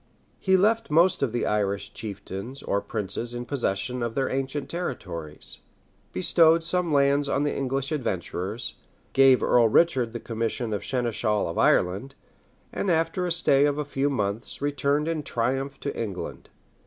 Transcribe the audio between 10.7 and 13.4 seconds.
of seneschal of Ireland; and after a